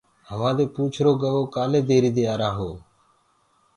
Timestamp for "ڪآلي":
1.53-1.81